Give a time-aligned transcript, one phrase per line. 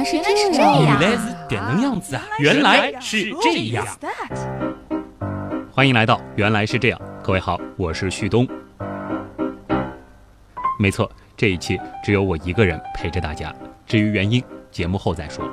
[0.00, 0.18] 来是
[0.50, 2.22] 这样，原来是点能样子啊！
[2.38, 3.86] 原来是这样。
[5.70, 8.48] 欢迎来到原来是这样，各位好，我是旭东。
[10.78, 13.54] 没错，这一期只有我一个人陪着大家。
[13.86, 15.44] 至于原因，节目后再说。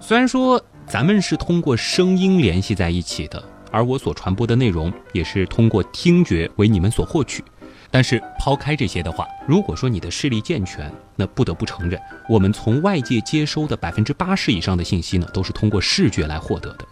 [0.00, 3.40] 虽然说咱们是通过声音联系在一起的，
[3.70, 7.44] 而我所传播的内容也是通过听觉为你们所获取。
[7.92, 16.86] 但是抛开这些的话，如果说你的视力健全，那不得不承认，我们从外界接收的百分之八十以上的信息呢，都是通过视觉来获得的。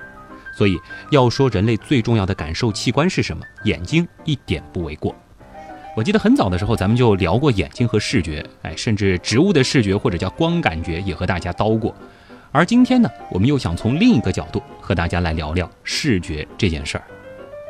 [0.55, 0.78] 所以
[1.11, 5.16] 要说人类最重要的感受器官是什么，眼睛一点不为过。
[5.97, 11.95] 我记得很早的时候咱们就聊过眼睛和视觉，哎，甚至植物的视觉或者叫光感觉也和大家叨过。
[12.53, 17.05] 而今天呢，我们又想从另一个角度和大家来聊聊视觉这件事儿。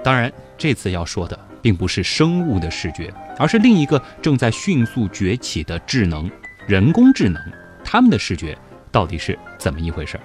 [0.03, 1.39] 当然，这次要说的。
[1.63, 6.31] 并不是生物的视觉，而是另一个正在迅速崛起的智能——
[6.67, 7.43] 人工智能。
[7.85, 8.57] 他们的视觉
[8.93, 10.19] 到底是怎么一回事？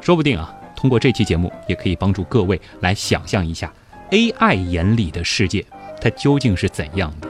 [0.00, 3.72] 说不定啊，通过这期节目，也可以帮助各位来想象一下
[4.10, 5.64] AI 眼里的世界，
[6.00, 7.28] 它究竟是怎样的。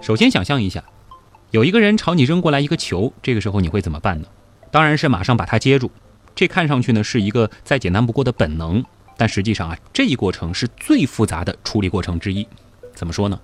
[0.00, 0.82] 首先，想象一下，
[1.50, 4.26] 有一个人朝你扔过来一个球，这个时候你会怎么办呢？
[4.70, 5.90] 当然是马上把它接住。
[6.34, 8.84] 这看上去呢是一个再简单不过的本能，
[9.16, 12.46] 但实际上啊，这一过程是最复杂的处理过程之一。
[12.94, 13.38] 怎么说呢？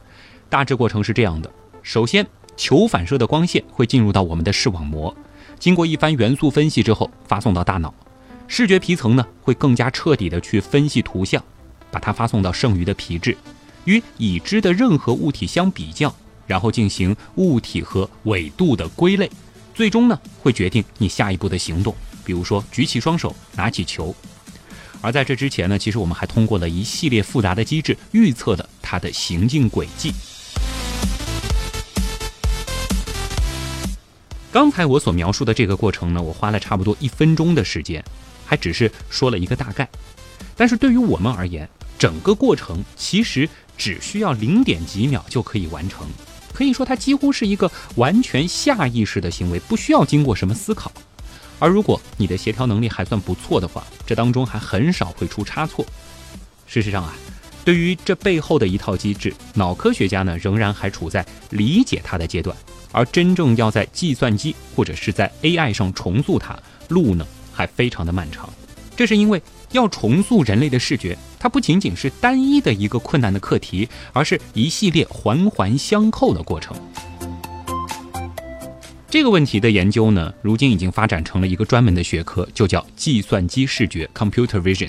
[0.49, 1.51] 大致过程是这样的：
[1.83, 5.15] 首先，球反射的光线会进入到我们的视网膜，
[5.59, 7.95] 经过一番元素分析之后，发送到大脑。
[8.49, 11.41] 视觉皮层呢会更加彻底的去分析图像，
[11.93, 13.37] 把它发送到剩余的皮质，
[13.85, 16.13] 与已知的任何物体相比较，
[16.49, 19.31] 然后进行物体和纬度的归类，
[19.73, 21.95] 最终呢会决定你下一步的行动。
[22.31, 24.14] 比如说，举起双手，拿起球。
[25.00, 30.14] 而在这之前呢，其实我们还通过了一系列复杂的机制，预测了它的行进轨迹。
[34.53, 38.00] 刚才我所描述的这个过程呢，我花了差不多一分钟的时间，
[38.47, 39.88] 还只是说了一个大概。
[40.56, 41.69] 但是对于我们而言，
[41.99, 46.06] 整个过程其实只需要零点几秒就可以完成，
[46.55, 50.93] 可以说它几乎是一个完全下意识的行为，不需要经过什么思考。
[51.60, 55.87] 而如果你的协调能力还算不错的话，这当中还很少会出差错。
[56.66, 57.15] 事实上啊，
[57.65, 62.56] 对于这背后的一套机制，脑科学家呢仍然还处在理解它的阶段，
[62.91, 68.49] 而真正要在计算机或者是在 AI 上重塑它，路呢还非常的漫长。
[68.97, 76.76] 这是因为要重塑人类的视觉，它不仅仅是单一的一个困难的课题，而是一系列环环相扣的过程。
[79.10, 84.88] 这个问题的研究呢，如今已经发展成了一个专门的学科，就叫计算机视觉 （Computer Vision）。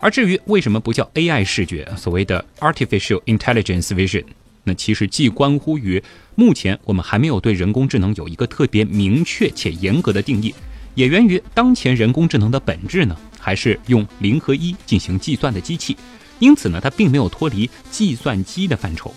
[0.00, 4.24] 而至于为什么不叫 AI 视觉，所谓的 Artificial Intelligence Vision，
[4.64, 6.02] 那其实既关乎于
[6.34, 10.52] 目前我们还没有对人工智能有一个特别明确且严格的定义，
[10.96, 15.96] 也源于当前人工智能的本质呢，还是用零和一进行计算的机器，
[16.40, 19.14] 因此呢，它并没有脱离计算机的范畴。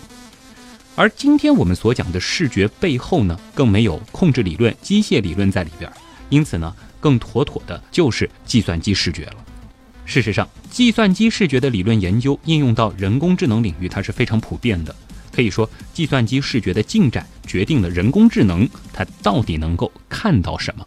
[0.96, 5.90] 而今天我们所讲的视觉背后呢，更没有控制理论、机械理论在里边，
[6.28, 9.36] 因此呢，更妥妥的就是计算机视觉了。
[10.04, 14.94] 事实上，计算机视觉的理论研究应用到人工智能领域，它是非常普遍的。
[15.32, 20.84] 可以说，计算机视觉的进展决定了人工智能它到底能够看到什么。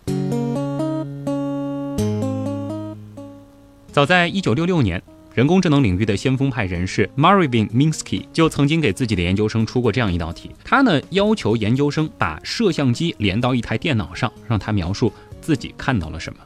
[3.91, 5.01] 早在一九六六年。
[5.33, 10.51] 人工智能领域的先锋派人士 Marvin Minsky 就曾经给自己的研究生出过这样一道题。
[10.63, 15.11] 他呢要求研究生把摄像机连到一台电脑上，让他描述
[15.41, 16.39] 自己看到了什么。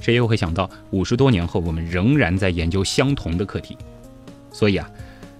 [0.00, 3.76] 谁又会想到，五十多年后，我们仍然在研究相同的课题。
[4.50, 4.90] 所以啊，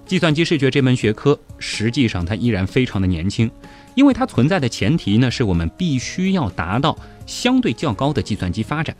[0.06, 3.50] 计算机视觉这门学科实际上它依然非常的年轻，
[3.96, 8.96] 因为它存在的前提呢，是我们必须要达到相对较高的计算机发展。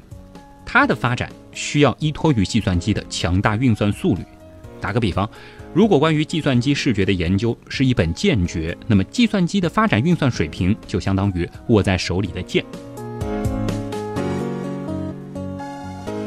[0.67, 4.23] 它的发展需要依托于计算机的强大运算速率。
[4.81, 5.29] 打个比方，
[5.75, 12.65] 如果关于计算机视觉的研究是一本剑诀，那么计算机的发展运算水平就相当于握在手里的剑。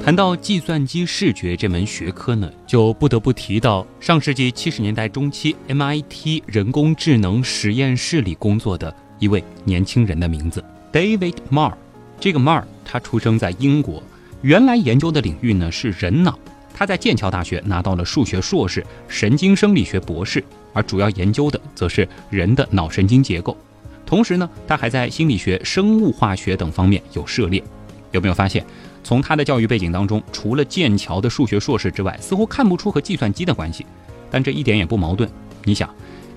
[0.03, 11.73] 谈到计算机视觉这门学科呢，就不得不提到上世纪七十年代中期 MIT 人工智能实验室里工作的一位年轻人的名字 David Marr。
[12.19, 14.03] 这个 Marr 他出生在英国。
[14.43, 16.37] 原来研究的领域呢是人脑，
[16.73, 20.43] 他在剑桥大学拿到了数学硕士、神经生理学博士，
[20.73, 23.57] 而主要研究的则是人的脑神经结构。
[24.05, 27.63] 同时呢，他还在心理学、生物化学等方面有涉猎。
[28.11, 28.65] 有没有发现，
[29.01, 33.85] 从他的教育背景当中，除了剑桥的数学硕士之外，似乎看不出和计算机的关系。
[34.29, 35.27] 但这一点也不矛盾。
[35.63, 35.89] 你想，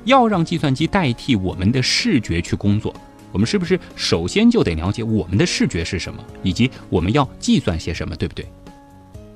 [0.05, 2.95] 要让计算机代替我们的视觉去工作，
[3.37, 8.47] 我们是不是首先就得了解我们的视觉是什么，以及我们要计算些什么，对不对？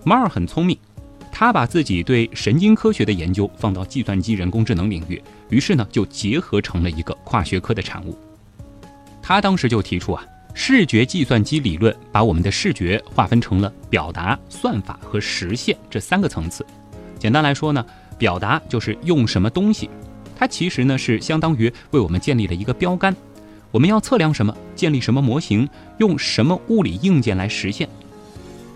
[0.04, 0.74] 马尔很聪明，
[1.30, 8.16] 他把自己对神经科学的研究放到计算机人工智能领域，于是呢就结合成了一个跨学科的产物。
[9.20, 10.24] 他当时就提出啊，
[10.54, 16.64] 视觉计算机理论把我们的视觉划分成了表达、算法和实现这三个层次。
[17.18, 17.84] 简单来说呢，
[18.16, 19.90] 表达就是用什么东西。
[20.34, 23.14] 它其实呢是相当于为我们建立了一个标杆，
[23.70, 25.68] 我们要测量什么，建立什么模型，
[25.98, 27.88] 用什么物理硬件来实现。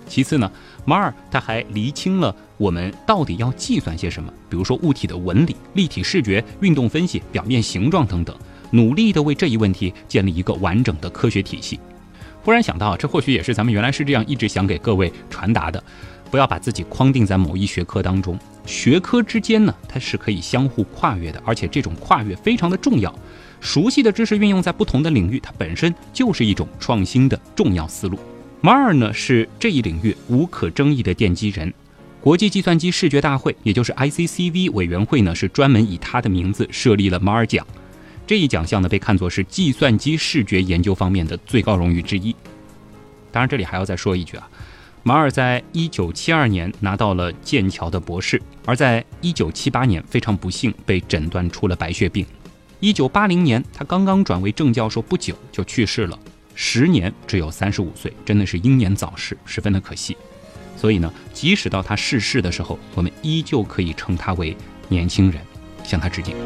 [0.06, 0.50] 其次呢，
[0.84, 8.36] 马尔他还厘清了我们到底要计算些什么，比如说物体的纹理、立体视觉、运动分析、表面形状等等，
[8.70, 11.80] 努力的为这一问题建立一个完整的科学体系。
[12.42, 15.82] 忽然想到，这或许也是咱们原来是这样一直想给各位传达的。
[16.30, 23.14] 不要把自己框定在某一学科当中，学科之间呢，它是可以相互跨越的，而且这种跨越非常的重要。
[23.64, 28.18] 熟悉的知识运用在不同的领域，它本身就是一种创新的重要思路。
[28.60, 31.72] 马尔呢是这一领域无可争议的奠基人，
[32.20, 37.66] 国际计算机视觉大会，也就是 ICCV 委员会呢，是专门以他的名字设立了马尔奖。
[38.26, 42.36] 这一奖项呢，被看作是计算机视觉研究方面的最高荣誉之一。
[43.32, 44.46] 当然，这里还要再说一句啊。
[45.02, 52.26] 马尔在一九七二年拿到了剑桥的博士，而在一九七八年非常不幸被诊断出了白血病。
[52.84, 56.18] 一九八零年，他刚刚转为正教授不久就去世了，
[56.54, 60.14] 时年只有三十五岁，真的是英年早逝，十分的可惜。
[60.76, 64.54] 所以呢，即使到他逝世的时候，我们依旧可以称他为
[64.86, 65.40] 年轻人，
[65.82, 66.36] 向他致敬。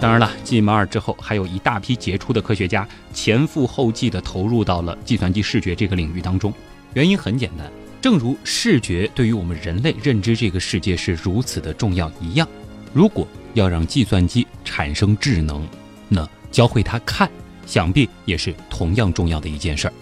[0.00, 6.54] 当然了，继马尔之后，还有一大批杰出的科学家前赴后继地投入到了计算机视觉这个领域当中。
[6.94, 7.68] 原因很简单，
[8.00, 12.46] 正如视觉对于我们人类认知这个世界是如此的重要一样，
[12.94, 15.66] 如果要让计算机产生智能，
[16.08, 17.30] 那教会它看，
[17.66, 19.92] 想必也是同样重要的一件事儿。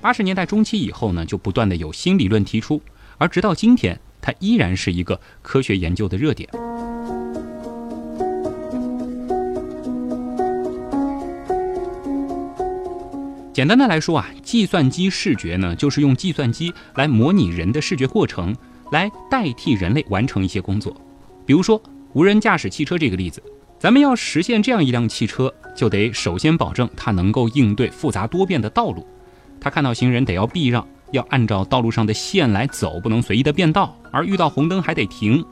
[0.00, 2.80] 八十年代中期以后呢，就不断的有新理论提出，
[3.18, 6.48] 而直到今天，它依然是一个科学研究的热点。
[13.52, 18.54] 简单的来说啊，计算机视觉呢，就是用计算机来模拟人的视觉过程，
[18.92, 20.94] 来代替人类完成一些工作。
[21.46, 21.80] 比如说
[22.16, 23.42] 无人驾驶汽车这个例子，
[23.78, 29.06] 咱们要实现这样一辆汽车，就得首先保证它能够应对复杂多变的道路。
[29.60, 35.44] 它看到行人得要避让，要按照道路上的线来走，不能随意的变道，而遇到红灯还得停。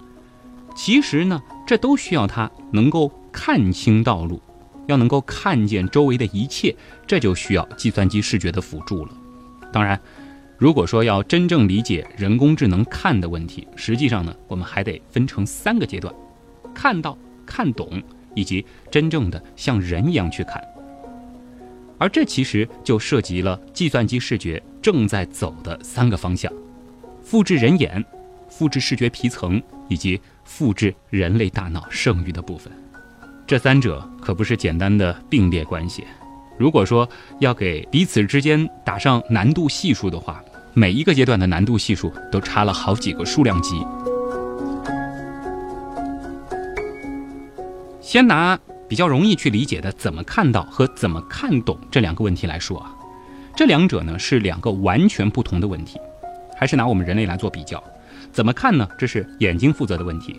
[0.74, 4.40] 其实呢，这都需要它能够看清道路。
[4.86, 6.74] 要能够看见周围的一切，
[7.06, 9.12] 这就需要计算机视觉的辅助了。
[9.70, 10.00] 当然，
[10.56, 16.14] 如果说要真正理解人工智能看的问题，实际上呢，我们还得分成三个阶段：
[16.74, 17.16] 看到、
[17.46, 18.02] 看懂，
[18.34, 20.62] 以及真正的像人一样去看。
[21.96, 26.52] 而这其实就涉及了计算机视觉正在走的三个方向：
[27.22, 28.04] 复制人眼、
[28.48, 32.70] 复制视觉皮层，以及复制人类大脑剩余的部分。
[33.46, 36.04] 这三者可不是简单的并列关系。
[36.58, 37.08] 如果说
[37.40, 40.42] 要给彼此之间打上难度系数的话，
[40.72, 43.80] 每一个阶段的难度系数都差了好几个数量级。
[48.04, 52.94] 先拿比较容易去理解的怎么看到和怎么看懂这两个问题来说啊，
[53.56, 55.98] 这两者呢是两个完全不同的问题。
[56.54, 57.82] 还是拿我们人类来做比较，
[58.30, 58.86] 怎么看呢？
[58.98, 60.38] 这是眼睛负责的问题，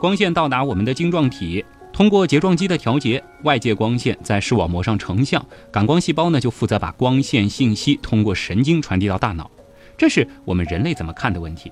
[0.00, 1.64] 光线到达我们的晶状体。
[1.92, 9.48] 通过睫状肌的调节，外界光线在视网膜上成像，感光细胞呢就负责把光线信息通过神经传递到大脑，
[9.96, 11.70] 这是我们人类怎么看的问题。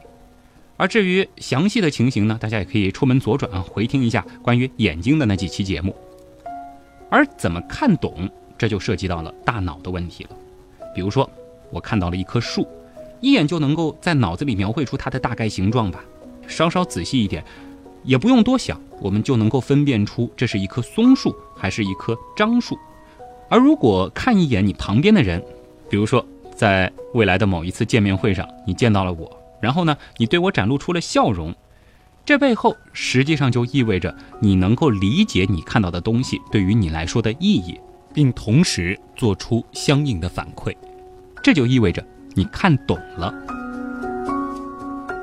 [0.76, 5.95] 而至于详细的情形呢，大家也可以出门左转啊，回听一下关于眼睛的那几期节目。
[7.09, 10.31] 而怎么看懂，这就涉及到了大脑的问题了。
[10.95, 11.31] 比如说，
[11.71, 12.67] 我看到了一棵树，
[13.21, 16.02] 一眼就能够在脑子里描绘出它的大概形状吧，
[16.47, 17.45] 稍稍仔细一点。
[18.05, 22.76] 也不用多想，我们就能够分辨出这是一棵松树还是一棵樟树。
[23.49, 25.41] 而如果看一眼你旁边的人，
[25.88, 29.31] 比如说在未来的某一次见面会上，你见到了我，
[29.62, 31.54] 然后呢，你对我展露出了笑容，
[32.26, 37.78] 这背后实际上就意味着你能够理解你看到的东西对于你来说的意义，
[38.12, 40.76] 并同时做出相应的反馈，
[41.42, 42.04] 这就意味着
[42.35, 43.33] 你看懂了。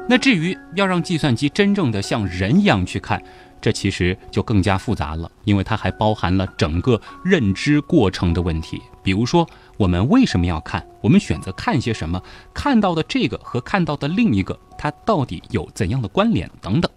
[0.07, 3.21] 那至于要让计算机真正的像人一样去看，
[3.61, 8.81] 这其实就更加复杂了，因为它还包含了整个认知过程的问题。
[9.03, 9.47] 比如说，
[9.79, 10.85] 我们为什么要看？
[10.99, 12.21] 我们选择看些什么？
[12.53, 16.51] 看到的这个和看到的另一个，它到底有怎样的关联？
[16.59, 16.91] 等等。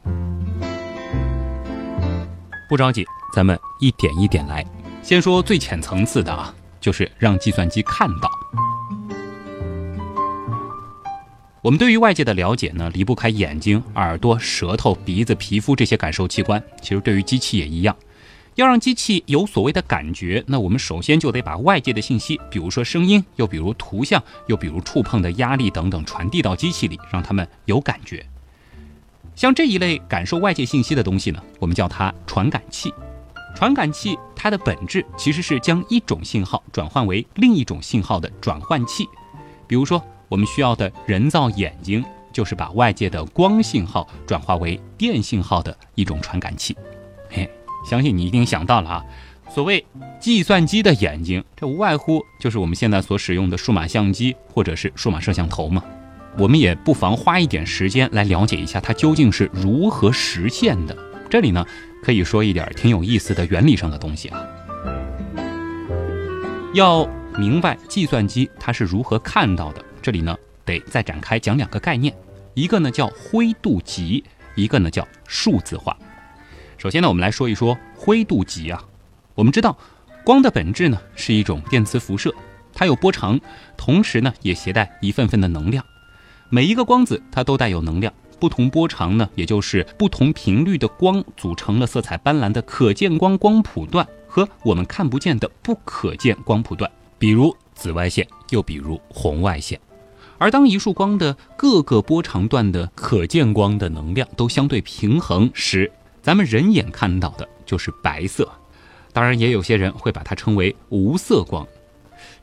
[2.68, 4.66] 不着急，咱们一点一点来。
[5.00, 8.28] 先说最浅层次的啊，就是让计算机看到。
[11.60, 16.60] 我们对于外界的了解呢，离不开眼睛、耳朵、舌头、鼻子、皮肤这些感受器官。
[16.80, 17.96] 其实对于机器也一样，
[18.54, 28.24] 要让机器有所谓的感觉，那我们首先就得把外界的信息，比如说声音，又比如图像，又比如触碰的压力等等，传递到机器里，让他们有感觉。
[29.34, 32.92] 像这一类感受外界信息的东西呢，我们叫它传感器。
[33.54, 39.08] 传感器它的本质其实是将一种信号转换为另一种信号的转换器。
[39.66, 46.76] 比如说，我们需要的人造眼睛，就是把外界的光信号转化为电信号的一种传感器。
[47.30, 47.50] 嘿，
[47.84, 49.04] 相信你一定想到了啊，
[49.50, 49.84] 所谓
[50.20, 55.82] 计算机的眼睛，这无外乎就是我们现在所使用的数码相机或者是数码摄像头嘛。
[56.38, 60.96] 我们也不妨花一点时间来了解一下它究竟是如何实现的。
[61.28, 61.66] 这里呢，
[62.02, 64.40] 可以说一点挺有意思的原理上的东西啊。
[66.72, 70.34] 要明白计算机它是如何看到的，这里呢
[70.64, 72.14] 得再展开讲两个概念，
[72.54, 74.24] 一个呢叫灰度级，
[74.54, 75.94] 一个呢叫数字化。
[76.82, 78.82] 首先呢，我们来说一说灰度极啊。
[79.36, 79.78] 我们知道，
[80.24, 82.34] 光的本质呢是一种电磁辐射，
[82.74, 83.40] 它有波长，
[83.76, 85.84] 同时呢也携带一份份的能量。
[86.48, 99.78] 每一个光子它都带有能量，不同波长呢，也就是不同频率的光组成了色彩斑斓的可见光光谱段和我们看不见的不可见光谱段，比如紫外线，又比如红外线。
[100.36, 108.48] 而当一束光的各个波长段的可见光的能量都相对平衡时，咱们人眼看到的就是白色。
[109.12, 111.66] 当然，也有些人会把它称为无色光。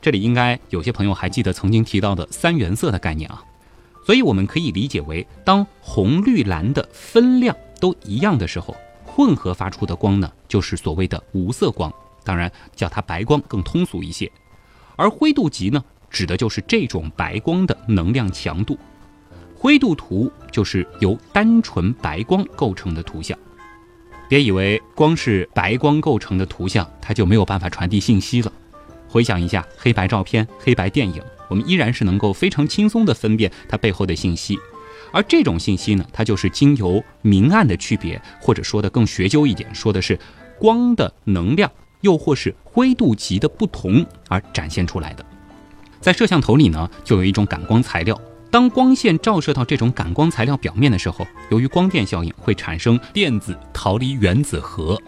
[0.00, 3.42] 这里应该有些朋友还记得曾经提到的三原色的概念啊。
[4.04, 11.92] 所以我们可以理解为，当红、绿、蓝的分量都一样的时候，混合发出的光呢，就是所谓的无色光。
[12.22, 14.30] 当然，叫它白光更通俗一些。
[14.96, 18.78] 而灰度级呢，指的就是这种白光的能量强度。
[19.56, 23.38] 灰度图就是由单纯白光构成的图像。
[24.30, 28.52] 别以为光是白光构成的图像，它就没有办法传递信息了。
[29.08, 31.20] 回想一下黑白照片、黑白电影。
[31.48, 34.56] 我们依然是能够非常轻松地分辨它背后的信息，
[35.12, 40.16] 而这种信息呢，它就是经由明暗的区别，或者说的更学究一点，说的是
[40.60, 41.68] 光的能量，
[42.02, 45.26] 又或是灰度级的不同而展现出来的。
[46.00, 48.16] 在摄像头里呢，就有一种感光材料，
[48.50, 55.00] 当光线照射到这种感光材料表面的时候，由于光电效应会产生电子逃离原子核。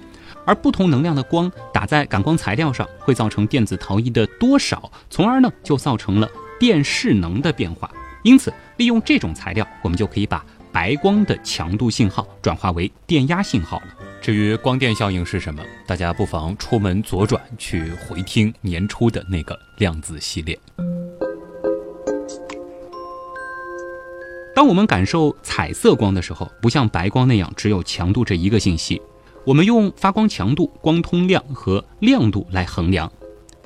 [0.45, 7.91] 而不同能量的光打在感光材料上，会造成电子逃逸的多少，从而呢就造成了电势能的变化。
[8.25, 13.87] 因此，利用这种材料，我们就可以把白光的强度信号转化为电压信号了。
[14.21, 20.59] 至于光电效应是什么，大家不妨出门左转去回听年初的那个量子系列。
[24.55, 29.01] 当我们感受彩色光的时候，不像白光那样只有强度这一个信息。
[29.45, 33.11] 我们用发光强度、光通量和亮度来衡量，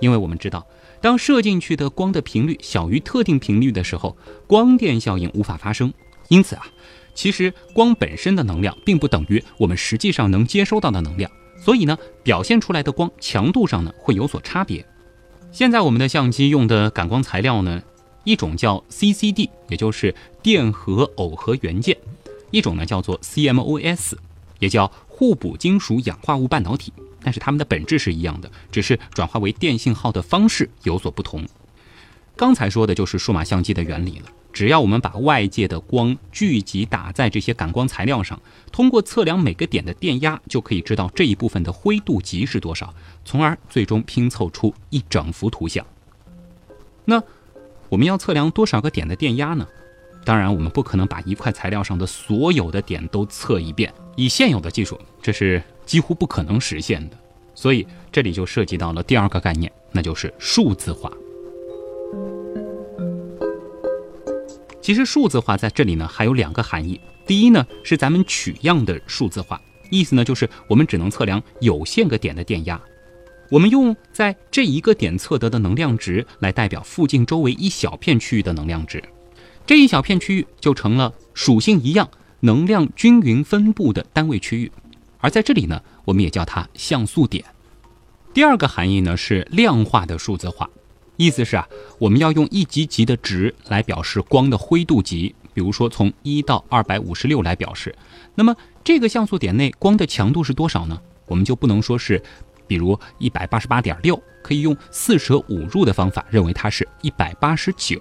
[0.01, 0.65] 因为我们知道，
[1.01, 4.17] 当射进去的光的频率小于特定频率的时候，
[4.47, 5.93] 光电效应无法发生。
[6.29, 6.67] 因此啊，
[7.15, 14.87] 其实光本身的能量并不等于我们实际上能接收到的能量，所以呢，表现出来的光强度上呢会有所差别。
[15.53, 17.83] 现在我们的相机用的感光材料呢，
[18.27, 21.97] 一种叫 CCD，也就是电荷耦合元件；
[22.51, 24.13] 一种呢叫做 CMOS，
[24.59, 24.93] 也叫。
[25.19, 26.93] 互补金属氧化物半导体，
[27.23, 31.43] 但是它们的本质是一样的，只是转化为电信号的方式有所不同。
[32.37, 34.27] 刚才说的就是数码相机的原理了。
[34.53, 38.39] 只要我们把外界的光聚集打在这些感光材料上，
[38.71, 45.83] 通过测量每个点的电压，就可以知道这一部分的灰度级是多少，从而最终拼凑出一整幅图像。
[47.07, 47.23] 那
[47.89, 49.67] 我们要测量多少个点的电压呢？
[50.25, 53.93] 当然，我们不可能把一块材料上的所有的点都测一遍。
[54.17, 57.17] 以现有的技术，这是几乎不可能实现的。
[57.55, 61.13] 所以，这里就涉及到了第二个概念，那就是数字化。
[64.81, 67.01] 其实，数字化在这里呢还有两个含义。
[67.25, 72.81] 第一呢，是咱们取样的数字化，意思呢就是我们只能测量有限个点的电压，
[73.51, 79.03] 我们用在这一个点测得的能量值来代表附近周围一小片区域的能量值。
[79.67, 82.09] 这一小片区域就成了属性一样、
[82.41, 84.71] 能量均匀分布的单位区域，
[85.19, 87.45] 而在这里呢，我们也叫它像素点。
[88.33, 90.69] 第二个含义呢是量化的数字化，
[91.17, 91.67] 意思是啊，
[91.99, 97.95] 我们要用一级级的值来表示光的灰度级，比如说从一到二百五十六来表示。
[98.35, 101.01] 那么这个像素点内光的强度是多少呢？
[101.27, 102.23] 我们就不能说是，
[102.67, 108.01] 比如一百八十八点六，可以用四舍五入的方法认为它是一百八十九。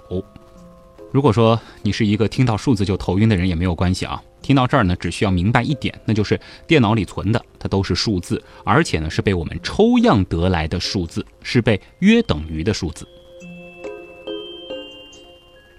[1.11, 4.21] 如果说你是一个听到数字就头晕的人，也没有关系啊。
[4.41, 13.07] 听到这儿呢，只需要明白一点，那就是电脑里存的它都是数字，而且呢是被我们抽样得来的数字，是被约等于的数字。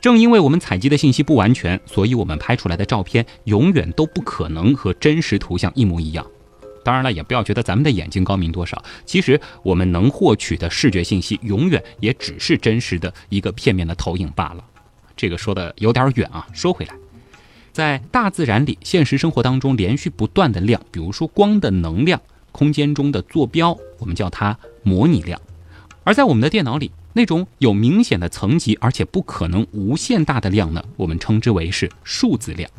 [0.01, 6.27] 正因为我们采集的信息不完全，所以我们拍出来的照片永远都不可能和真实图像一模一样。
[6.87, 14.65] 当然了，也不要觉得咱们的眼睛高明多少，其实我们能获取的视觉信息永远也只是真实的一个片面的投影罢了。
[15.17, 16.47] 这个说的有点远啊。
[16.53, 16.95] 说回来，
[17.73, 22.21] 在大自然里、现实生活当中连续不断的量，比如说光的能量，
[22.53, 25.41] 空间中的坐标，我们叫它模拟量；
[26.05, 26.93] 而在我们的电脑里。
[27.19, 32.71] 那种有明显的层级，而且不可能无限大的量呢，我们称之为是数字量。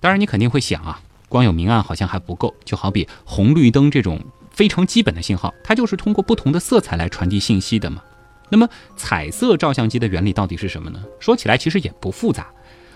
[0.00, 4.20] 当然，你肯定会想啊，光有明暗好像还不够，就好比红绿灯这种
[4.50, 8.02] 非常基本的信号，它就是通过不同的色彩来传递信息的嘛。
[8.50, 11.02] 那么，彩色照相机的原理到底是什么呢？
[11.20, 12.48] 说起来其实也不复杂，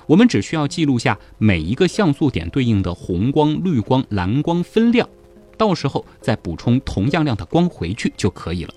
[0.06, 5.08] 我们只需要记录下每一个像素点对应的红光、绿光、蓝光分量，
[5.56, 8.74] 到时候再补充同样量的光回去就可以了。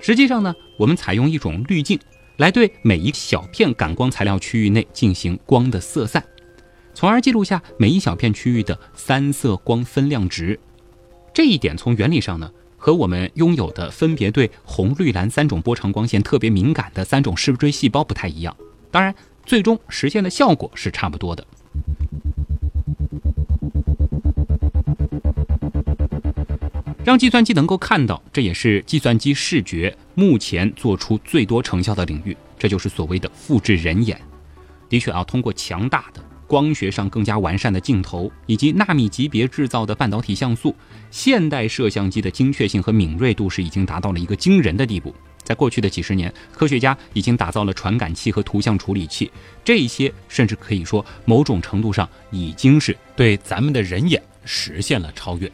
[0.00, 2.00] 实际上呢，我们采用一种滤镜
[2.38, 6.24] 来对每一小片感光材料区域内进行光的色散，
[6.94, 10.58] 从而记录下每一小片区域的三色光分量值。
[11.34, 18.56] 这一点从原理上呢，和我们拥有的分别对红、绿、蓝三种波长光线特别敏感的三种视锥细胞不太一样。
[18.90, 19.12] 当然，
[19.44, 21.44] 最终实现的效果是差不多的。
[27.04, 32.34] 让计算机能够看到，这也是计算机视觉目前做出最多成效的领域。
[32.58, 34.18] 这就是所谓的复制人眼。
[34.88, 40.74] 的确啊，通过强大的光学上更加完善的镜头，以及纳米级别制造的半导体像素，
[41.10, 45.14] 现代摄像机的精确性和敏锐度是已经达到了一个惊人的地步。
[45.42, 49.30] 在过去的几十年，科学家已经打造了传感器和图像处理器，
[49.62, 55.50] 这些甚至可以说某种程度上已经是对咱们的人眼实现了超越。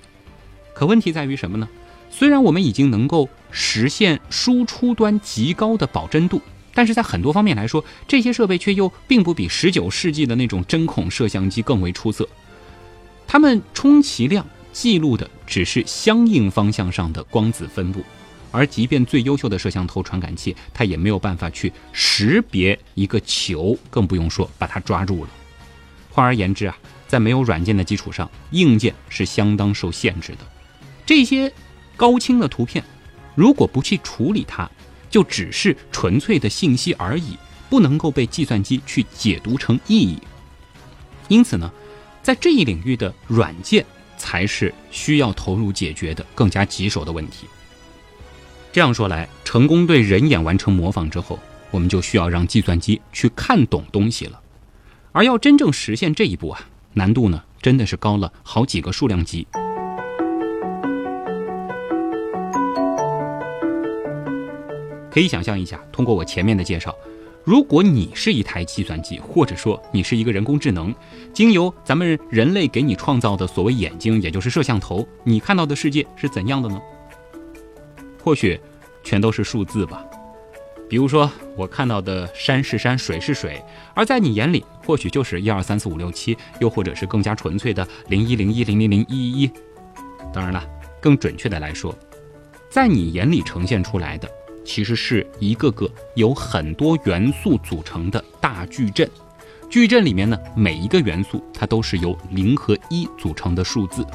[0.72, 1.68] 可问题在于什么呢？
[2.08, 6.40] 虽然我们已经能够实现输出端极高的保真度，
[6.74, 12.28] 但是在很多方面来说，这些设备却又并不比十九世纪的那种针孔摄像机更为出色。
[13.26, 18.02] 它们充其量记录的只是相应方向上的光子分布，
[18.50, 25.30] 而即便最优秀的摄像头传感器，它也没有办法去识别一个球，更不用说把它抓住了。
[26.10, 30.38] 换而言之啊，在没有软件的基础上，硬件是相当受限制的。
[31.06, 31.52] 这些
[31.96, 32.84] 高清的图片，
[33.34, 34.68] 如果不去处理它，
[35.10, 37.36] 就只是纯粹的信息而已，
[37.68, 40.16] 不能够被计算机去解读成意义。
[41.28, 41.70] 因此呢，
[42.22, 43.84] 在这一领域的软件
[44.16, 47.46] 才是需要投入解决的更加棘手的问题。
[48.72, 51.38] 这样说来，成功对人眼完成模仿之后，
[51.70, 54.40] 我们就需要让计算机去看懂东西了。
[55.12, 56.60] 而要真正实现这一步啊，
[56.92, 59.46] 难度呢真的是高了好几个数量级。
[65.10, 66.94] 可以想象一下，通过我前面的介绍，
[67.42, 70.94] 如果你是一台计算机，或者说你是一个人工智能，
[71.32, 76.80] 经由咱们人类给你创造的所谓眼睛，也就是摄像头，你看到的世界是怎样的呢？
[78.22, 78.60] 或许
[79.02, 80.04] 全都是数字吧。
[80.88, 83.62] 比如说，我看到的山是山，水是水，
[83.94, 89.50] 而在你眼里，或许就是一二三四五六七，又或者是更加纯粹的零一零一零零零一一一。
[90.32, 90.64] 当然了，
[91.00, 91.94] 更准确的来说，
[92.68, 94.28] 在你眼里呈现出来的。
[94.64, 99.08] 其实是一个个由很多元素组成的大矩阵，
[99.68, 104.06] 矩阵里面呢，每一个元素它都是由零和一组成的数字。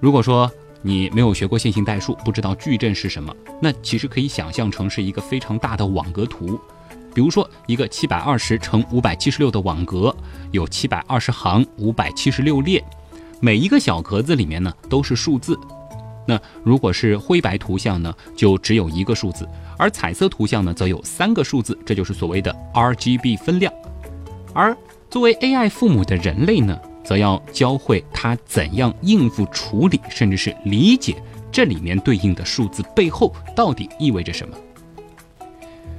[0.00, 0.50] 如果说
[0.82, 6.60] 你没有学过线性代数，不知道矩阵是什么，那其实可以想象成是一个非常大的网格图。
[7.14, 10.14] 比如说一个七百二十乘五百七十六的网格，
[10.50, 12.84] 有七百二十行，五百七十六列，
[13.40, 15.58] 每一个小格子里面呢都是数字。
[16.26, 19.44] 那如果是灰白图像呢，就只有一个数字；
[19.76, 23.72] 而彩色图像呢，则有三个数字，这就是所谓的 RGB 分量。
[24.52, 24.76] 而
[25.10, 34.56] 作为 AI 父母的人类呢，则要教会他怎样应付、处理，甚至是理解这里面对应的数字背后到底意味着什么。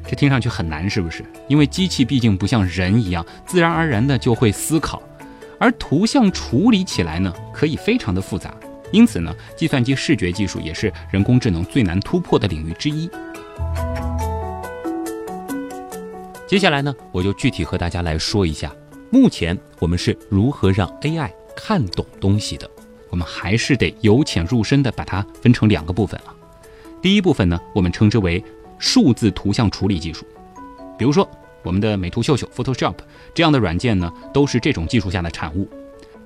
[0.07, 1.25] 这听上去很难，是不是？
[1.47, 5.01] 因为机器毕竟不像人一样，自然而然的就会思考，
[5.59, 8.53] 而图像处理起来呢，可以非常的复杂。
[8.91, 13.09] 因此呢，计算机视觉技术也是人工智能最难突破的领域之一。
[16.47, 18.71] 接下来呢，我就具体和大家来说一下，
[19.09, 22.69] 目前我们是如何让 AI 看懂东西的。
[23.09, 26.35] 我们还是得由浅入深的把它分成两个部分啊。
[27.01, 28.43] 第一部分呢，我们称之为
[28.77, 30.25] 数字图像处理技术，
[30.97, 31.29] 比如说
[31.63, 32.95] 我们的美图秀秀 Photoshop
[33.33, 35.67] 这样的软件呢，都是这种技术下的产物。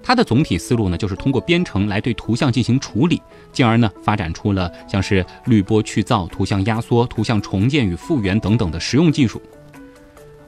[0.02, 9.42] 它的总体思路呢，就是通过编程来对图像进行处理，进而呢发展出了像是滤波去噪、图像压缩、图像重建与复原等等的实用技术。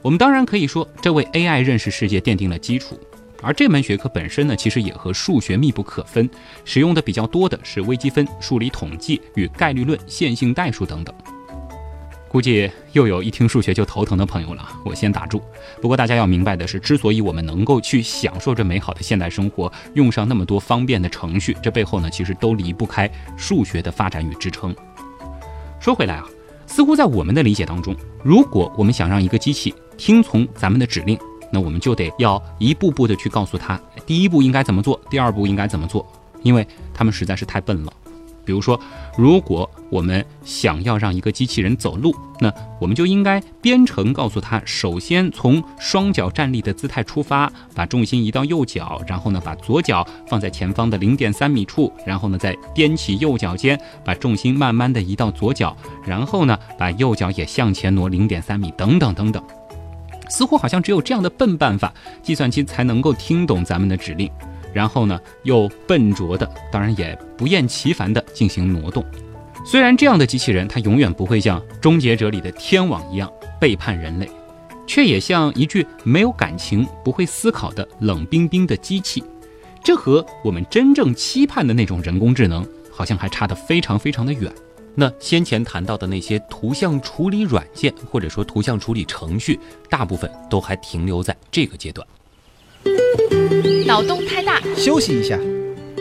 [0.00, 2.98] 我们当然可以说，这为 AI 认识世界奠定了基础。
[3.40, 6.28] 而这门学科本身呢，其实也和数学密不可分，
[6.64, 11.14] 使用的比较多的是微积分、数理统计与概率论、线性代数等等。
[12.32, 15.42] 估计又有一听数学就头疼的朋友了，我先打住。
[15.82, 24.74] 不过大家要明白的是，之所以我们能够去享受这美好的现代生活，用上那么多方便的程序，这背后呢，其实都离不开数学的发展与支撑。
[25.78, 26.26] 说回来啊，
[26.66, 31.18] 似乎在我们的理解当中，如果我们想让一个机器听从咱们的指令，
[31.52, 36.10] 那我们就得要一步步的去告诉他，第一步应该怎么做，第二步应该怎么做，
[36.42, 37.92] 因为他们实在是太笨了。
[38.44, 38.78] 比如说，
[39.16, 59.42] 如果我们想要让一个机器人走路，那我们就应该编程告诉他：首先从双脚站立的姿态出发，把重心移到右脚，然后呢把左脚放在前方的零点三米处，然后呢再踮起右脚尖，把重心慢慢的移到左脚，然后呢把右脚也向前挪零点三米，等等等等。
[60.28, 64.30] 似乎好像只有这样的笨办法，计算机才能够听懂咱们的指令。
[64.72, 69.04] 然后呢，又笨拙的，当然也不厌其烦的进行挪动。
[69.64, 74.28] 虽然这样的机器人，它永远不会像《终结者》里的天网一样背叛人类，
[74.86, 79.22] 却也像一具没有感情、不会思考的冷冰冰的机器。
[79.84, 84.52] 这和我们真正期盼的那种人工智能，好像还差得非常非常的远。
[84.94, 89.58] 那先前谈到的那些图像处理软件，或者说图像处理程序，
[89.88, 92.06] 大部分都还停留在这个阶段。
[93.86, 95.38] 脑洞太大，休息一下。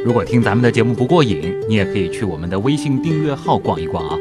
[0.04, 4.17] 如果听咱们的节目不过瘾，你也可以去我们的微信订阅号逛一逛啊。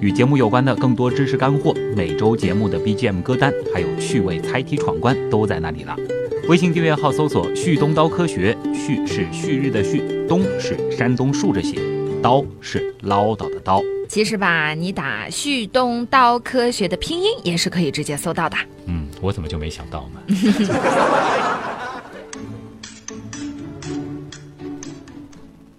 [0.00, 5.96] 与节目有关的更多知识干货，每周节目的 BGM 歌单，还有趣味猜题闯关都在那里了。
[6.48, 11.78] 微信订阅号搜索“旭东刀科学”，旭是旭日的旭，东是山东竖着写，
[12.22, 13.82] 刀是唠叨的刀。
[14.06, 18.56] 其实吧，你打“旭东刀科学”的拼音也是可以直接搜到的。
[18.86, 20.20] 嗯，我怎么就没想到呢？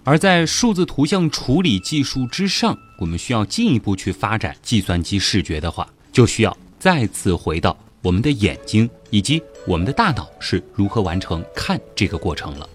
[0.06, 12.68] 而在数字图像处理技术之上，我们需要进一步去发展计算机视觉的话，就需要再次回到我们的眼睛以及我们的大脑是如何完成看这个过程了。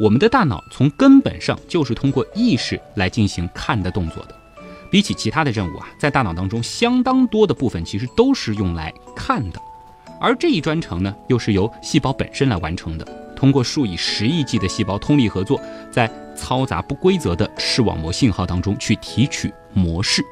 [0.00, 4.34] 我们的大脑从根本上就是通过意识来进行看的动作的。
[4.90, 9.60] 比起其他的任务啊，在大脑当中相当多的部分其实都是用来看的，
[10.20, 13.06] 而这一专程呢，又是由细胞本身来完成的。
[13.38, 15.60] 通过数以十亿计的细胞通力合作，
[15.92, 20.24] 在嘈杂不规则的视网膜信号当中去提取模式。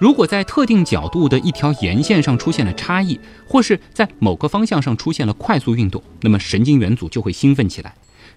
[0.00, 7.94] 如果在特定角度的一条沿线上出现了差异，或是在某个方向上出现了快速运动，那么神经元组就会兴奋起来。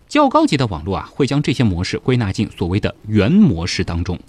[0.07, 4.19] 较高级的网络啊，会将这些模式归纳进所谓的原模式当中。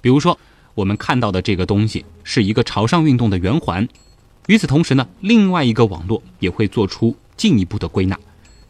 [0.00, 0.38] 比如说，
[0.76, 3.88] 我们看到的这个东西是一个朝上运动的圆环。
[4.46, 8.16] 与此同时呢，另外一个网络也会做出进一步的归纳，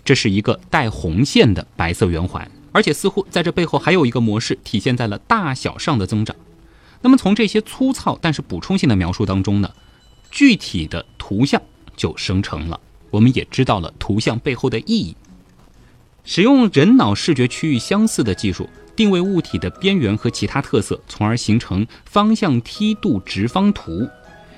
[0.07, 2.51] 这是一个带红线的白色圆环。
[2.73, 6.37] 而且似乎在这背后还有一个模式体现在了大小上的增长。
[7.01, 9.71] 那么从这些粗糙但是补充性的描述当中呢，
[10.31, 11.61] 具体的图像
[11.97, 12.79] 就生成了。
[13.11, 15.17] 我们也知道了图像背后的意义。
[16.25, 24.07] 使用人脑视觉区域相似的技术，定位物体的边缘和其他特色，从而形成方向梯度直方图。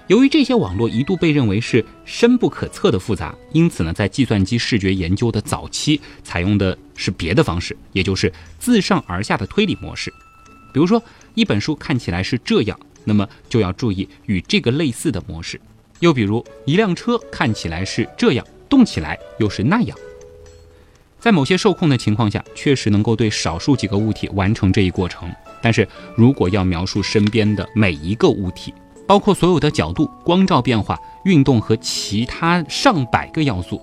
[0.08, 10.10] 由于这些网络一度被认为是深不可测的复杂，因此呢，在计算机视觉研究的早期，采用的是别的方式，也就是自上而下的推理模式。
[10.72, 11.02] 比如说，
[11.34, 15.60] 一本书看起来是这样，那么就要注意与这个类似的模式。
[16.00, 19.98] 又比如，一辆车看起来是这样，动起来又是那样。
[21.20, 25.30] 在某些受控的情况下，确实能够对少数几个物体完成这一过程。
[25.60, 28.72] 但是如果要描述身边的每一个物体，
[29.08, 33.80] 包括所有的角度、光照变化、运动和其他上百个要素，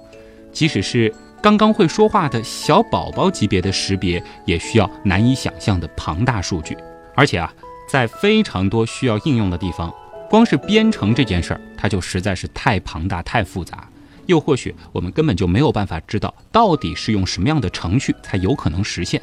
[0.53, 1.11] 即使是
[1.41, 6.77] 刚刚会说话的小宝宝级别的识别，也需要难以想象的庞大数据。
[7.15, 7.51] 而且啊，
[7.89, 9.91] 在非常多需要应用的地方，
[10.29, 13.89] 光是编程这件事儿，它就实在是太庞大、太复杂。
[14.27, 19.19] 又或许我们根本就没有办法知道，到底是用什么样的程序才有可能实现。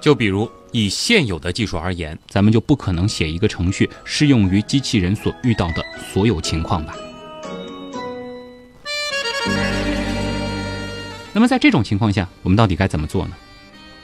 [0.00, 5.80] 就比如以现有的技术而言，咱们就不可能写一个程序适用于机器人所遇到的
[6.12, 6.96] 所有情况吧。
[11.32, 13.36] 那么在这种情况下，我们到底该怎么做呢？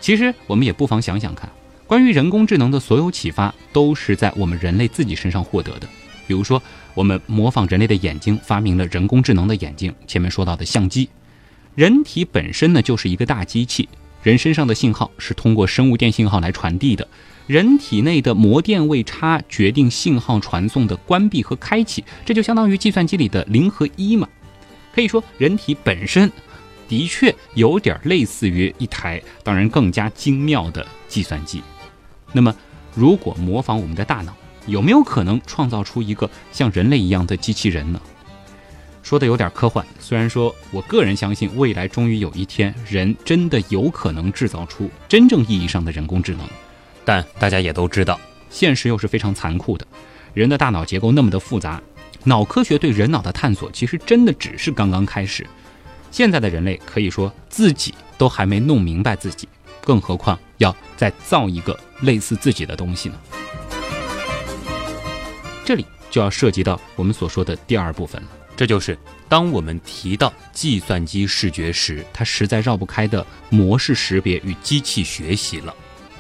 [0.01, 1.51] 其实我们也不妨想想看，
[1.89, 5.89] 关于人工智能的所有启发都是在我们人类自己身上获得的。
[6.29, 6.63] 比如说，
[6.95, 9.93] 我们模仿人类的眼睛，发明了人工智能的眼睛。
[10.07, 11.09] 前面说到的相机，
[11.75, 13.89] 人体本身呢就是一个大机器，
[14.23, 17.07] 人身上的信号是通过生物电信号来传递的。
[17.47, 24.29] 人体内的膜电位差决定信号传送的关闭和开启，这就相当于计算机里的零和一嘛。
[24.95, 26.31] 可以说，人体本身
[26.87, 31.63] 的确有点类似于一台，当然更加精妙的计算机。
[32.33, 32.55] 那么，
[32.95, 34.33] 如果模仿我们的大脑，
[34.67, 38.01] 有没有可能创造出一个像人类一样的机器人呢？
[39.11, 46.47] 说的有点科幻，虽然说我个人相信未来终于有一天，人真的有可能制造出真正意义上的人工智能。
[47.05, 48.21] 但大家也都知道，
[48.51, 49.85] 现实又是非常残酷的。
[50.33, 51.83] 人的大脑结构那么的复杂，
[52.23, 55.45] 脑科学对人脑的探索其实真的只是刚刚开始。
[56.13, 59.49] 现在的人类可以说自己都还没弄明白自己，
[59.81, 63.17] 更何况要再造一个类似自己的东西呢？
[65.65, 68.29] 这里就要涉及到我们所说的第二部分了，
[68.61, 75.75] 这就是当我们提到计算机视觉时，它实在绕不开的模式识别与机器学习了。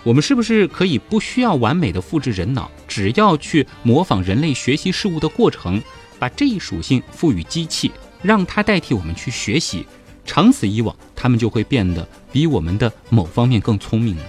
[0.04, 5.82] 我们是不是可以不需要完美的复制人脑，只要去模仿人类学习事物的过程，
[6.18, 9.84] 把这一属性赋予机器，让它代替我们去学习，
[10.24, 14.22] 长此以往，它们就会变得比我们的某方面更聪明呢？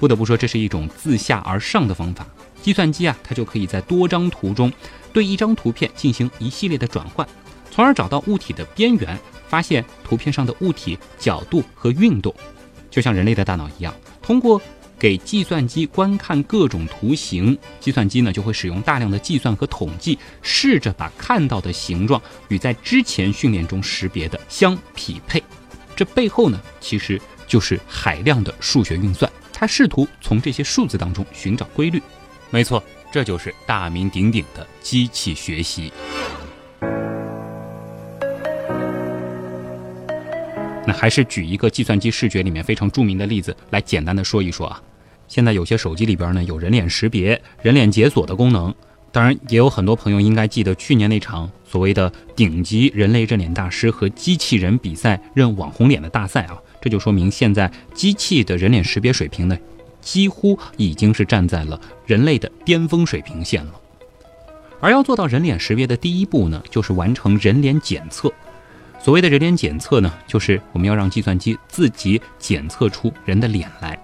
[0.00, 2.26] 不得不说，这是一种自下而上的方法。
[2.62, 4.72] 计算机啊，它就可以在多张图中
[5.14, 7.26] 对一张图片进行一系列的转换，
[7.70, 12.34] 从而找到物体的边缘，发现图片上的物体角度和运动，
[12.90, 13.94] 就像人类的大脑一样。
[14.20, 14.60] 通过
[14.98, 25.42] 给计算机观看各种图形，计算机呢就会使用大量的计算和统计，试着把看到的形状与在之前训练中识别的相匹配。
[25.94, 32.02] 这背后呢，其实就是海量的数学运算，它试图从这些数字当中寻找规律。
[32.50, 32.82] 没错，
[33.14, 35.92] 这就是大名鼎鼎的机器学习。
[40.84, 44.82] 那还是举一个计算机视觉里面非常著名的例子来简单的说一说啊。
[45.28, 48.74] 现在有些手机里边呢有人脸识别、人脸解锁的功能，
[49.12, 56.58] 当然也有很多朋友应该记得去年那场所谓的顶级人类认脸大师和机器人比赛认网红脸的大赛啊。
[56.80, 59.56] 这就说明现在机器的人脸识别水平呢，
[60.04, 63.72] 几乎已经是站在了人类的巅峰水平线了。
[64.80, 68.30] 而要做到人脸识别的第一步呢，就是完成人脸检测。
[69.00, 73.98] 所谓的人脸检测呢，就是我们要让计算机自己检测出人的脸来。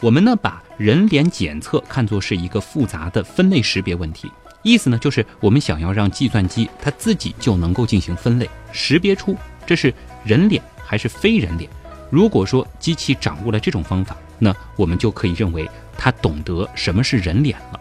[0.00, 4.30] 我们呢把人脸检测看作是一个复杂的分类识别问题，
[4.62, 9.92] 意思呢就是我们想要让计算机它自己就能够进行分类，识别出这是
[10.24, 11.68] 人脸还是非人脸。
[12.10, 17.80] 如果说机器掌握了这种方法，那我们就可以认为它懂得什么是人脸了。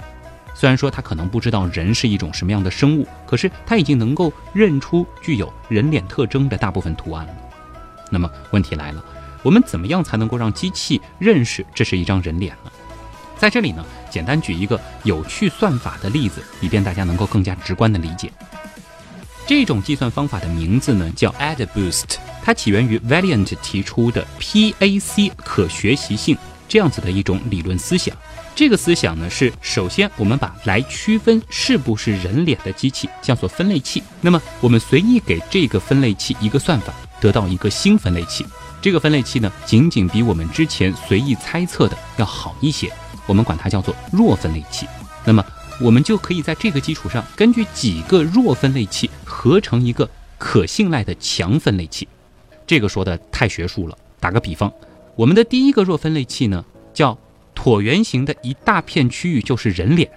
[0.53, 7.33] 虽然说他可能不知道人是一种什么样的生物，可是他已经能够认出具有人脸特征的大部分图案了。
[8.09, 9.03] 那么问题来了，
[9.43, 12.71] 我们怎么样才能够让机器认识这是一张人脸呢？
[13.37, 18.31] 在这里呢，简单举一个有趣算法的例子，以便大家能够更加直观的理解。
[19.47, 26.35] 这种计算方法的名字呢叫 AdBoost，它起源于 Valiant 提出的 PAC 可学习性
[26.67, 28.15] 这样子的一种理论思想。
[28.55, 38.43] 这个思想呢是，首先我们把来区分是不是人脸的机器叫做分类器，那么我们随意给这个分类器一个算法，得到一个新分类器。
[38.81, 42.91] 这个分类器呢，仅仅比我们之前随意猜测的要好一些，
[43.27, 44.87] 我们管它叫做弱分类器。
[45.23, 45.43] 那么
[45.81, 52.07] 我们就可以在这个基础上，根据几个弱分类器合成一个可信赖的强分类器。
[52.65, 54.71] 这个说的太学术了，打个比方，
[55.15, 57.17] 我们的第一个弱分类器呢叫。
[57.57, 60.11] 椭圆形的一大片区域就是人脸，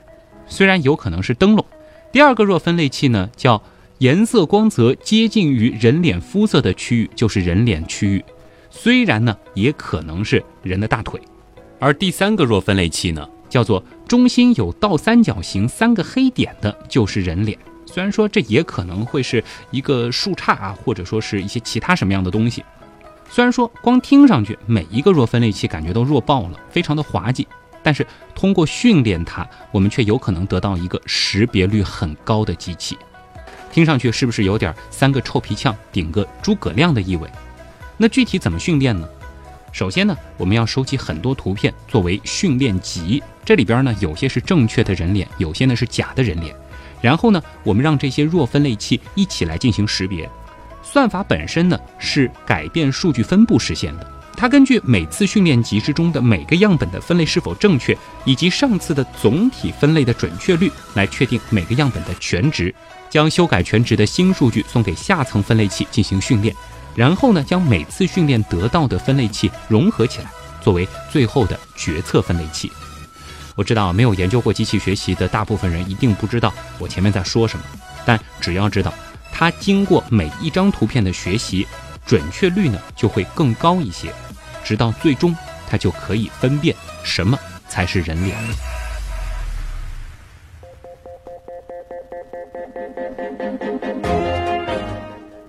[0.49, 1.65] 虽然有可能是灯笼。
[2.11, 3.63] 第二个弱分类器呢，叫
[3.99, 8.25] 颜色光泽接近于人脸肤色的区域就是人脸区域，
[8.71, 11.19] 虽然呢也可能是人的大腿。
[11.79, 17.59] 而第三个弱分类器呢，叫做中心有倒三角形三个黑点的，就是人脸。
[17.87, 22.63] 虽然说这也可能会是一个树杈啊，或者说是一些其他什么样的东西。
[23.31, 27.47] 虽然说光听上去每一个弱分类器感觉都弱爆了，非常的滑稽，
[27.83, 32.97] 但是通过训练它，我们却有可能得到一个识别率很高的机器。
[33.71, 37.29] 听上去是不是有点三个臭皮匠顶个诸葛亮的意味？
[37.97, 39.07] 那具体怎么训练呢？
[39.73, 46.55] 首先呢，我们要收集很多图片作为训练集，这里边呢有些是正确的人脸，有些呢是假的人脸。
[47.01, 50.29] 然后呢，我们让这些弱分类器一起来进行识别。
[50.83, 62.75] 算法本身呢是改变数据分布实现的，它根据每次训练集之中的每个样本的分类是否正确，以及上次的总体分类的准确率，来确定每个样本的全值，
[63.11, 66.55] 将修改全值的新数据送给下层分类器进行训练，
[66.95, 72.71] 然后呢，将每次训练得到的分类器融合起来，作为最后的决策分类器。
[73.55, 77.65] 我知道没有研究过机器学习的大部分人一定不知道我前面在说什么，
[78.05, 78.93] 但只要知道
[79.33, 81.67] 它经过每一张图片的学习。
[82.07, 84.11] 准确率呢就会更高一些，
[84.65, 85.37] 直到最终
[85.69, 86.75] 它就可以分辨
[87.05, 88.35] 什么才是人脸。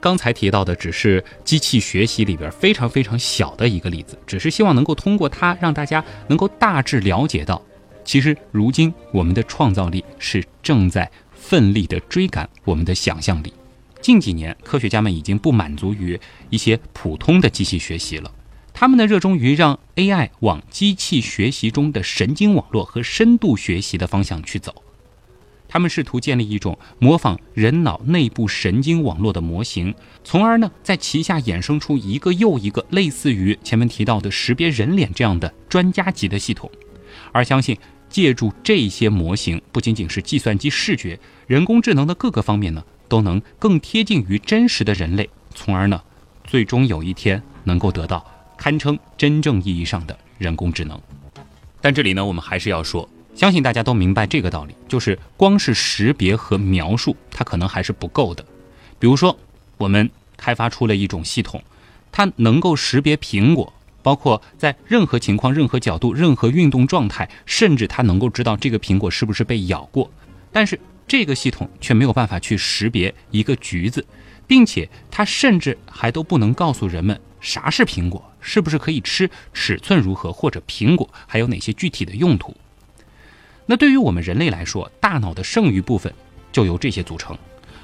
[0.01, 7.61] 刚才提到的只是机器学习里边非常非常小的一个例子，只是希望能够通过它让大家能够大致了解到，
[8.05, 13.53] 其实如今我们的创造力是正在奋力的追赶我们的想象力。
[14.01, 16.17] 近几年，科学家们已经不满足于
[16.49, 18.31] 一些普通的机器学习了，
[18.73, 24.81] 他们呢热衷于让 AI 往机器学习中的神经网络和深度学习的方向去走。
[25.69, 36.69] 他们试图建立一种模仿人脑内部神经网络的模型，从而呢在旗下衍生出一个又一个类似于前面提到的识别人脸这样的专家级的系统，
[37.31, 37.77] 而相信
[38.09, 42.83] 借助这些模型，不仅仅是计算机视觉、人工智能的各个方面呢。
[43.09, 45.99] 都能更贴近于真实的人类，从而呢，
[46.43, 48.23] 最终有一天能够得到
[48.55, 51.01] 堪称真正意义上的人工智能。
[51.81, 58.43] 但这里呢，我们还是要说，相信大家都明白这个道理，就是光是识别和描述，它可能还是不够的。
[58.99, 59.39] 比如说，
[59.77, 61.63] 我们开发出了一种系统，
[62.11, 63.71] 它能够识别苹果，
[64.01, 70.11] 包括在任何情况、任何角度、任何运动状态，甚至它能够知道这个苹果是不是被咬过，
[70.51, 70.77] 但是。
[71.07, 74.05] 这个系统却没有办法去识别一个橘子，
[74.45, 82.55] 并且它甚至还都不能告诉人们啥是苹果，是不是可以吃，尺寸如何，或者苹果还有哪些具体的用途。
[83.71, 86.11] 那对于我们人类来说，大脑的剩余部分
[86.51, 87.37] 就由这些组成，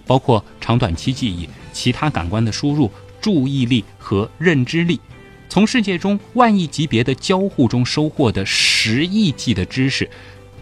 [0.07, 4.99] 包括长短期记忆、其他感官的输入、注意力和认知力，
[5.47, 10.09] 从世界中万亿级别的交互中收获的十亿计的知识。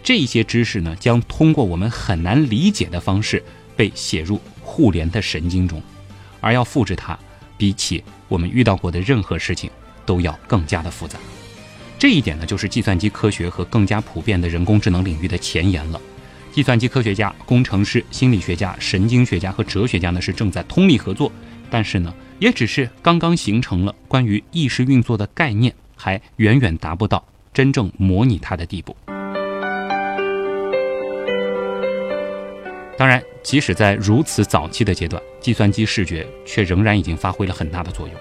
[0.02, 3.42] 这些知识呢，将通过我们很难理解的方式
[3.74, 5.82] 被写入互联的神经中，
[6.42, 7.18] 而要复制它，
[7.56, 9.70] 比起我们遇到过的任何事情
[10.04, 11.18] 都要更加的复杂。
[12.04, 15.98] 这一点呢，就是计算机科学和更加普遍的人工智能领域的前沿了。
[16.52, 21.32] 计算机科学家、工程师、心理学家、神经学家和哲学家呢，是正在通力合作，
[21.70, 28.94] 但是呢，也只是刚刚形成了关于意识运作的概念，还远远达不到真正模拟它的地步。
[32.98, 38.14] 当然，即使在如此早期的阶段，计算机视觉却仍然已经发挥了很大的作用。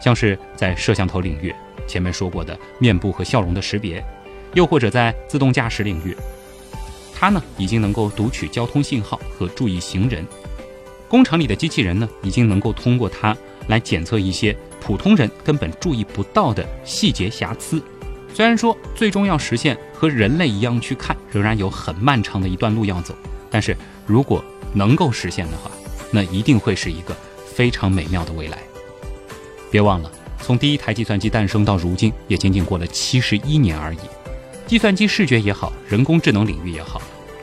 [0.00, 1.52] 像是在摄像头领域，
[1.88, 4.04] 前面说过的面部和笑容的识别，
[4.54, 6.16] 又或者在自动驾驶领域，
[7.12, 10.24] 它呢已经能够读取交通信号和注意行人。
[11.08, 17.82] 工厂里的机器人呢，已经能够通过它来检测一些普通人根本注意不到的细节瑕疵。
[18.32, 23.12] 虽然说最终要实现和人类一样去看，仍然有很漫长的一段路要走，
[23.50, 23.76] 但是。
[24.08, 25.70] 如果能够实现的话，
[26.10, 28.56] 那一定会是一个非常美妙的未来。
[29.70, 30.10] 别忘了，
[30.48, 33.98] 从第一台计算机诞生到如今，也仅仅过了七十一年而已。
[34.66, 37.02] 计算机视觉也好，人工智能领域也好，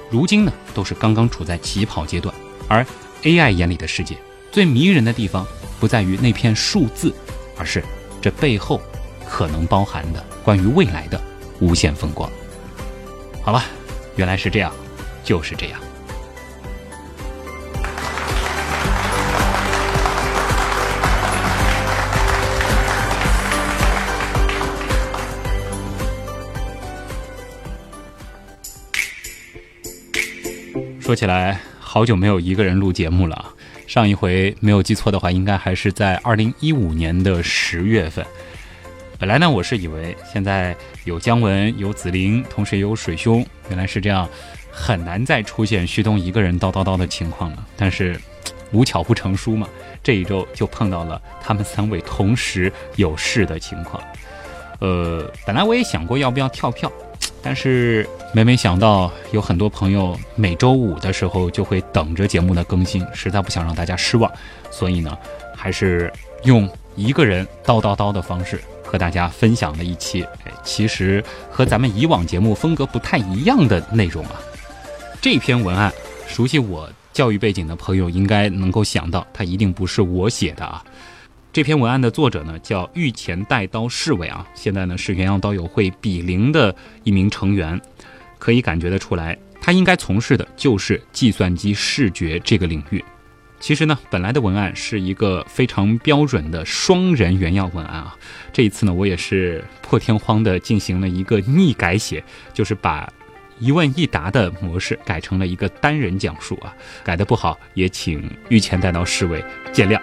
[0.09, 2.33] 如今呢都是刚刚处在起跑阶段。
[2.67, 2.83] 而
[3.21, 4.17] AI 眼里的世界，
[4.51, 5.45] 最迷人的地方
[5.79, 7.13] 不在于那片数字，
[7.59, 7.83] 而是
[8.19, 8.81] 这背后
[9.29, 11.21] 可能包含的关于未来的
[11.59, 12.27] 无限风光。
[13.43, 13.63] 好了，
[14.15, 14.73] 原来是这样，
[15.23, 15.79] 就是这样。
[31.06, 33.53] 说起来，好久没有一个人录节目了。
[33.86, 38.26] 上一回没有记错的话，应该还是在二零一五年的十月份。
[39.20, 44.28] 本来呢，我是以为现在有姜文、有紫菱，同时也有水兄，原来是这样，
[44.72, 47.64] 很难再出现旭东一个人叨叨叨的情况了。
[47.78, 48.20] 但是
[48.72, 49.70] 无巧不成书嘛，
[50.01, 54.03] 这一周就碰到了他们三位同时有事的情况。
[54.80, 56.91] 呃，本来我也想过要不要跳票。
[57.45, 64.29] 但是每每想到有很多朋友每周五的时候就会等着节目的更新，实在不想让大家失望，
[64.71, 65.15] 所以呢，
[65.55, 66.11] 还是
[66.43, 70.25] 用一个人叨叨叨的方式和大家分享了一期，
[70.63, 74.41] 其实和咱们以往节目风格不太一样的内容啊。
[75.21, 75.93] 这篇文案，
[76.27, 80.83] 熟悉我教育背景的朋友应该能够想到，它一定不是我写的啊。
[81.56, 86.76] 这篇文案的作者呢叫御前带刀侍卫啊，现在呢是原样刀友会比邻的
[87.06, 87.80] 一名成员，
[88.38, 93.01] 可以感觉得出来，他应该从事的就是计算机视觉这个领域。
[93.58, 98.18] 其实呢，本来的文案是一个非常标准的双人原样文案啊，
[98.51, 102.22] 这一次呢，我也是破天荒的进行了一个逆改写，
[102.53, 103.10] 就是把
[103.60, 109.41] 一问一答的模式改成了一个单人讲述啊，改的不好也请御前带刀侍卫
[109.72, 109.97] 见谅。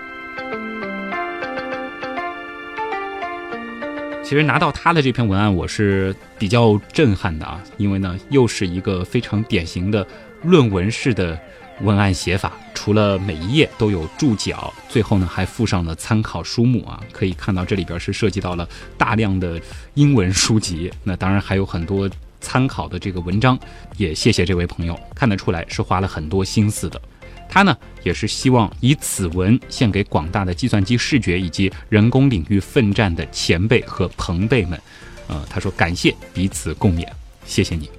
[4.23, 10.07] 其实拿到他的这篇文案，我是比较震撼的啊，因为呢，又是一个非常典型的
[10.43, 11.39] 论文式的
[11.81, 18.66] 文案写法，除了每一页都有注脚，最后呢还附上了参考书目啊，可以看到这里边是涉及到了
[18.97, 19.61] 大量的
[19.95, 22.09] 英文书籍，那当然还有很多
[22.41, 23.59] 参考的这个文章，
[23.99, 26.99] 也谢谢这位朋友，看得出来是花了很多心思的。
[27.55, 34.81] 他呢，也是希望以此文献给广大的计算机视觉以及人工领域奋战的前辈和朋辈们。
[35.27, 37.07] 呃，他说感谢彼此共勉，
[37.45, 37.91] 谢谢你。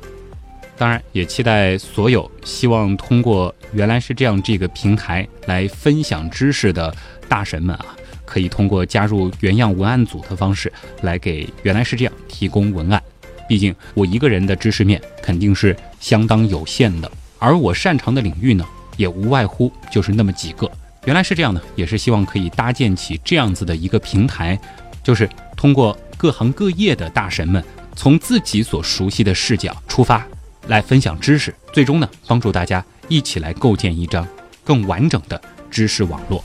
[0.76, 6.92] 当然，也期待所有希望通过原来是这样这个平台来分享知识的
[7.30, 7.86] 大神们啊，
[8.26, 10.74] 可以通过加入原样文案组的方式
[11.04, 13.00] 来给原来是这样提供文案。
[13.48, 18.66] 毕竟我一个人的知识面肯定是相当有限的，而我擅长的领域呢？
[18.98, 20.70] 也无外乎就是那么几个，
[21.06, 24.60] 原来是这样的，也是希望可以搭建起这样子的一个平台，
[25.04, 27.64] 就是通过各行各业的大神们
[27.96, 30.26] 从自己所熟悉的视角出发，
[30.68, 34.28] 来分享知识，最终呢帮助大家一起来构建一张
[34.64, 36.44] 更完整的知识网络。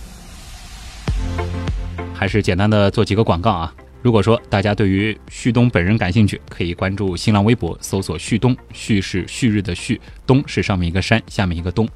[2.15, 3.73] 还是简单的做几个广告啊，
[4.03, 11.89] 如果说大家对于旭东本人感兴趣，可以关注新浪微博搜索旭东，旭是旭日的旭，东是上面一个山，下面一个东。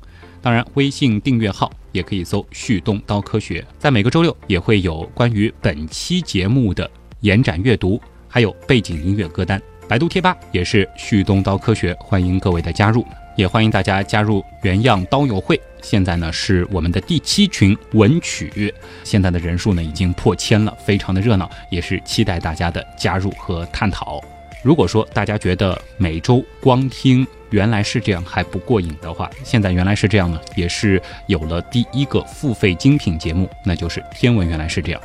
[0.42, 3.64] 当然，微信订阅号也可以搜“旭东刀科学”。
[3.78, 6.90] 在每个周六也会有关于本期节目的
[7.20, 9.62] 延展阅读，还有背景音乐歌单。
[9.88, 15.60] 百度贴吧也是“旭东刀科学”，欢迎各位的加入，也欢迎大家加入原样刀友会。
[15.80, 18.74] 现在呢是我们的第七群文曲，
[19.04, 24.20] 现在的人数呢已经破千了，非常的热闹，也是期待大家的加入和探讨。
[24.62, 35.00] 如果说大家觉得每周光听原来是这样还不过瘾的话，现在原来是这样呢，也是有了第一个付费精品节目，那就是《天文原来是这样》，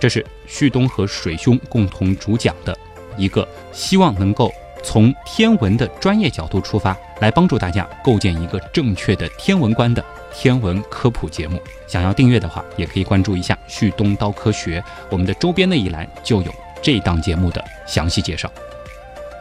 [0.00, 2.76] 这是旭东和水兄共同主讲的
[3.16, 4.50] 一个，希望能够
[4.82, 11.60] 从天文的专业角度出发，来帮助大家构建一个正确的天文观的天文科普节目。
[11.86, 18.50] 想要订阅的话，也可以关注一下旭东刀科学，我们的周边那一栏就有这档节目的详细介绍。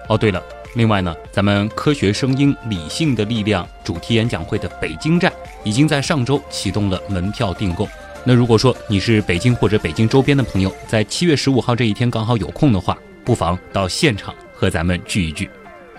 [0.07, 0.41] 哦，对了，
[0.75, 5.33] 另外呢，咱们科学声音理性的力量主题演讲会的北京站
[5.63, 7.87] 已经在上周启动了门票订购。
[8.23, 15.49] 那如果说你是北京或者北京周边的朋友，在七月十五号这一天刚好有空的话，不妨到现场和咱们聚一聚。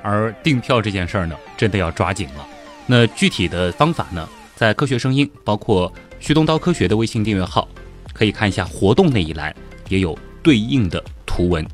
[0.03, 2.47] 而订票这件事儿呢，真的要抓紧了。
[2.87, 7.67] 那具体的方法呢，在科学声音包括旭东刀科学的微信订阅号，
[8.13, 9.53] 可以看一下活动那一栏，
[9.89, 11.67] 也有对应的图文。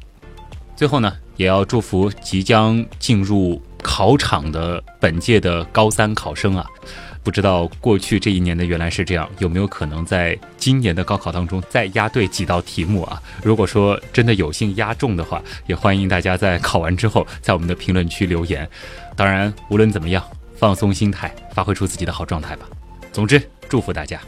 [0.74, 1.14] 最后呢。
[1.36, 6.66] 也要祝福即将进入考场的本届的高三考生啊！
[7.24, 13.22] 不知道过去这一年的原来是这样，有没有可能在今年的高考当中再押对几道题目啊？
[13.44, 18.68] 如果说真的有幸押中的话，也欢迎大家在考完之后在我们的评论区留言。
[19.14, 20.24] 当然，无论怎么样，
[20.56, 22.66] 放松心态，发挥出自己的好状态吧。
[23.12, 24.20] 总之，祝福大家。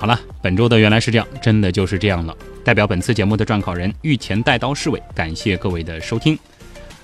[0.00, 2.34] 好了，本周的原来是这样，真的就是这样了。
[2.64, 6.38] 代表本次节目的撰稿人御前带刀侍卫，感谢各位的收听，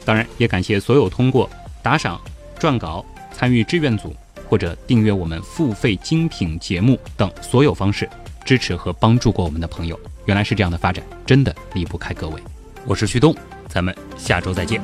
[0.02, 1.48] 当然也感谢所有通过
[1.82, 2.18] 打赏、
[2.58, 4.16] 撰稿、参与志愿组
[4.48, 8.08] 或者订阅我们付费精品节目等所有方式
[8.46, 10.00] 支持和帮助过我们的朋友。
[10.24, 12.42] 原来是这样的发展，真的离不开各位。
[12.86, 13.36] 我是旭东，
[13.68, 14.80] 咱们下周再见。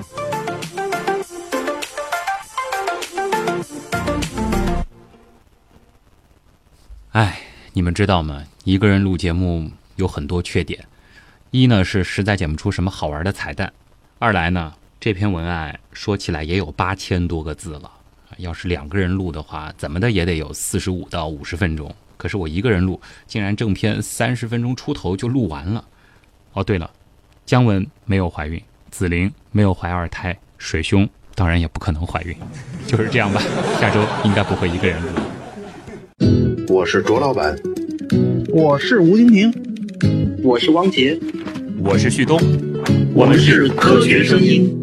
[7.12, 7.38] 哎。
[7.74, 8.44] 你们知道吗？
[8.64, 10.84] 一个人录节目有很多缺点，
[11.50, 13.72] 一呢是实在剪不出什么好玩的彩蛋，
[14.18, 17.90] 二来呢这篇文案说起来也有八千多个字了，
[18.36, 21.94] 要是两个人录的话，怎么的也得有四十五到五十分钟。
[22.18, 25.82] 可是我一个人录，竟然正片三十分钟出头就录完了。
[26.52, 26.90] 哦，对了，
[27.46, 32.36] 姜文没有怀孕，紫菱没有怀二胎，水兄当然也不可能怀孕，
[32.86, 33.40] 就是这样吧。
[33.80, 36.51] 下周应该不会一个人录。
[36.68, 37.58] 我是卓老板，
[38.48, 39.52] 我是吴京平，
[40.42, 41.18] 我是汪杰，
[41.82, 42.38] 我是旭东，
[43.14, 44.78] 我们是科学声音。